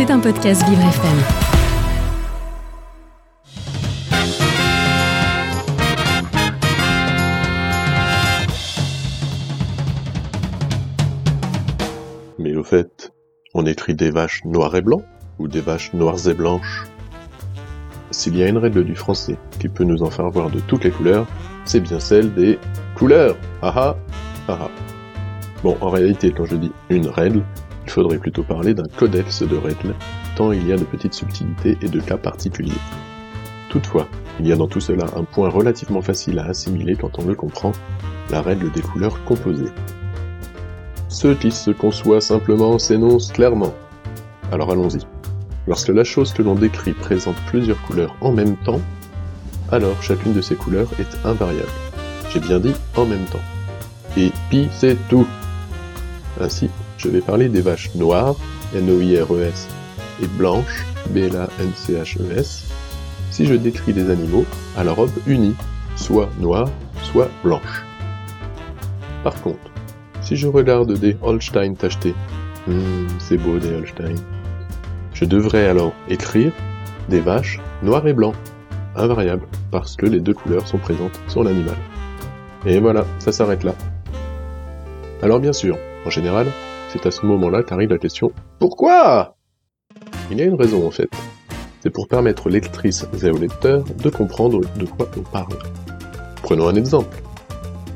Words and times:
C'est 0.00 0.10
un 0.10 0.18
podcast 0.18 0.66
Vivre 0.66 0.80
FM. 0.80 1.18
Mais 12.38 12.56
au 12.56 12.64
fait, 12.64 13.12
on 13.52 13.66
écrit 13.66 13.94
des 13.94 14.10
vaches 14.10 14.42
noires 14.46 14.74
et 14.74 14.80
blancs 14.80 15.04
ou 15.38 15.48
des 15.48 15.60
vaches 15.60 15.92
noires 15.92 16.26
et 16.26 16.32
blanches? 16.32 16.86
S'il 18.10 18.38
y 18.38 18.42
a 18.42 18.48
une 18.48 18.56
règle 18.56 18.84
du 18.84 18.94
français 18.94 19.36
qui 19.58 19.68
peut 19.68 19.84
nous 19.84 20.02
en 20.02 20.08
faire 20.08 20.30
voir 20.30 20.48
de 20.48 20.60
toutes 20.60 20.84
les 20.84 20.90
couleurs, 20.92 21.26
c'est 21.66 21.80
bien 21.80 22.00
celle 22.00 22.32
des 22.32 22.58
couleurs. 22.94 23.36
Ah 23.60 23.74
ah, 23.76 23.96
ah 24.48 24.70
Bon, 25.62 25.76
en 25.82 25.90
réalité, 25.90 26.32
quand 26.34 26.46
je 26.46 26.56
dis 26.56 26.72
une 26.88 27.06
règle, 27.06 27.42
il 27.90 27.94
faudrait 27.94 28.18
plutôt 28.18 28.44
parler 28.44 28.72
d'un 28.72 28.86
codex 28.96 29.42
de 29.42 29.56
règles, 29.56 29.96
tant 30.36 30.52
il 30.52 30.64
y 30.64 30.72
a 30.72 30.76
de 30.76 30.84
petites 30.84 31.12
subtilités 31.12 31.76
et 31.82 31.88
de 31.88 31.98
cas 31.98 32.16
particuliers. 32.16 32.70
Toutefois, 33.68 34.06
il 34.38 34.46
y 34.46 34.52
a 34.52 34.56
dans 34.56 34.68
tout 34.68 34.78
cela 34.78 35.06
un 35.16 35.24
point 35.24 35.48
relativement 35.48 36.00
facile 36.00 36.38
à 36.38 36.44
assimiler 36.44 36.94
quand 36.94 37.18
on 37.18 37.26
le 37.26 37.34
comprend, 37.34 37.72
la 38.30 38.42
règle 38.42 38.70
des 38.70 38.80
couleurs 38.80 39.24
composées. 39.24 39.72
Ce 41.08 41.34
qui 41.34 41.50
se 41.50 41.72
conçoit 41.72 42.20
simplement 42.20 42.78
s'énonce 42.78 43.32
clairement. 43.32 43.74
Alors 44.52 44.70
allons-y. 44.70 45.00
Lorsque 45.66 45.88
la 45.88 46.04
chose 46.04 46.32
que 46.32 46.42
l'on 46.42 46.54
décrit 46.54 46.92
présente 46.92 47.42
plusieurs 47.48 47.82
couleurs 47.82 48.14
en 48.20 48.30
même 48.30 48.56
temps, 48.58 48.80
alors 49.72 50.00
chacune 50.00 50.32
de 50.32 50.42
ces 50.42 50.54
couleurs 50.54 50.90
est 51.00 51.26
invariable. 51.26 51.72
J'ai 52.32 52.38
bien 52.38 52.60
dit 52.60 52.74
en 52.96 53.04
même 53.04 53.24
temps. 53.24 53.42
Et 54.16 54.30
pi 54.48 54.68
c'est 54.70 54.96
tout. 55.08 55.26
Ainsi, 56.40 56.70
je 57.00 57.08
vais 57.08 57.22
parler 57.22 57.48
des 57.48 57.62
vaches 57.62 57.94
noires, 57.94 58.36
N-O-I-R-E-S, 58.74 59.68
et 60.22 60.26
blanches, 60.26 60.84
B-L-A-N-C-H-E-S, 61.10 62.64
si 63.30 63.46
je 63.46 63.54
décris 63.54 63.94
des 63.94 64.10
animaux 64.10 64.44
à 64.76 64.84
la 64.84 64.92
robe 64.92 65.10
unie, 65.26 65.56
soit 65.96 66.28
noire, 66.38 66.68
soit 67.02 67.30
blanche. 67.42 67.84
Par 69.24 69.34
contre, 69.40 69.70
si 70.20 70.36
je 70.36 70.46
regarde 70.46 70.92
des 70.98 71.16
Holstein 71.22 71.74
tachetés, 71.74 72.14
hmm, 72.66 73.06
c'est 73.18 73.38
beau 73.38 73.58
des 73.58 73.72
Holstein, 73.72 74.16
je 75.14 75.24
devrais 75.24 75.68
alors 75.68 75.94
écrire 76.08 76.52
des 77.08 77.20
vaches 77.20 77.60
noires 77.82 78.06
et 78.06 78.12
blancs, 78.12 78.34
invariables, 78.94 79.46
parce 79.70 79.96
que 79.96 80.04
les 80.04 80.20
deux 80.20 80.34
couleurs 80.34 80.68
sont 80.68 80.78
présentes 80.78 81.18
sur 81.28 81.44
l'animal. 81.44 81.76
Et 82.66 82.78
voilà, 82.78 83.06
ça 83.18 83.32
s'arrête 83.32 83.64
là. 83.64 83.74
Alors 85.22 85.40
bien 85.40 85.54
sûr, 85.54 85.78
en 86.04 86.10
général, 86.10 86.46
c'est 86.92 87.06
à 87.06 87.10
ce 87.10 87.24
moment-là 87.26 87.62
qu'arrive 87.62 87.90
la 87.90 87.98
question 87.98 88.32
Pourquoi? 88.58 89.36
Il 90.30 90.38
y 90.38 90.42
a 90.42 90.44
une 90.44 90.54
raison 90.54 90.86
en 90.86 90.90
fait. 90.90 91.08
C'est 91.80 91.90
pour 91.90 92.08
permettre 92.08 92.46
aux 92.46 92.50
lectrices 92.50 93.06
et 93.22 93.30
aux 93.30 93.38
lecteurs 93.38 93.84
de 93.84 94.10
comprendre 94.10 94.60
de 94.60 94.86
quoi 94.86 95.08
on 95.16 95.22
parle. 95.22 95.56
Prenons 96.42 96.68
un 96.68 96.74
exemple. 96.74 97.22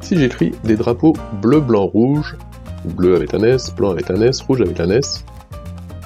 Si 0.00 0.16
j'écris 0.16 0.52
des 0.64 0.76
drapeaux 0.76 1.14
bleu, 1.40 1.60
blanc, 1.60 1.86
rouge, 1.86 2.36
bleu 2.84 3.16
avec 3.16 3.34
un 3.34 3.42
S, 3.42 3.74
blanc 3.74 3.90
avec 3.90 4.10
un 4.10 4.20
S, 4.20 4.40
rouge 4.42 4.60
avec 4.60 4.78
un 4.80 4.90
S, 4.90 5.24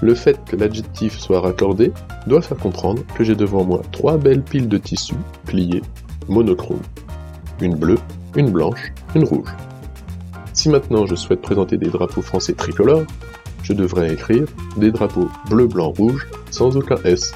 le 0.02 0.14
fait 0.14 0.38
que 0.44 0.56
l'adjectif 0.56 1.18
soit 1.18 1.40
raccordé 1.40 1.92
doit 2.26 2.42
faire 2.42 2.58
comprendre 2.58 3.02
que 3.16 3.24
j'ai 3.24 3.34
devant 3.34 3.64
moi 3.64 3.82
trois 3.92 4.16
belles 4.16 4.42
piles 4.42 4.68
de 4.68 4.78
tissus 4.78 5.14
pliées, 5.46 5.82
monochromes. 6.28 6.82
Une 7.60 7.74
bleue, 7.74 7.98
une 8.36 8.50
blanche, 8.50 8.92
une 9.14 9.24
rouge. 9.24 9.48
Si 10.66 10.70
maintenant 10.70 11.06
je 11.06 11.14
souhaite 11.14 11.42
présenter 11.42 11.76
des 11.76 11.90
drapeaux 11.90 12.22
français 12.22 12.52
tricolores, 12.52 13.04
je 13.62 13.72
devrais 13.72 14.12
écrire 14.12 14.46
des 14.76 14.90
drapeaux 14.90 15.28
bleu, 15.48 15.68
blanc, 15.68 15.92
rouge 15.96 16.26
sans 16.50 16.76
aucun 16.76 16.96
S. 17.04 17.34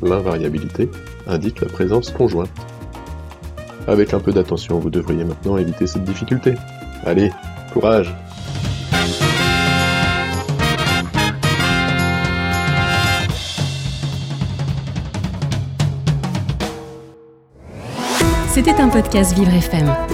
L'invariabilité 0.00 0.88
indique 1.26 1.60
la 1.60 1.68
présence 1.68 2.10
conjointe. 2.10 2.48
Avec 3.86 4.14
un 4.14 4.18
peu 4.18 4.32
d'attention, 4.32 4.78
vous 4.78 4.88
devriez 4.88 5.24
maintenant 5.24 5.58
éviter 5.58 5.86
cette 5.86 6.04
difficulté. 6.04 6.54
Allez, 7.04 7.30
courage 7.74 8.14
C'était 18.54 18.80
un 18.80 18.88
podcast 18.88 19.34
Vivre 19.34 19.52
FM. 19.52 20.13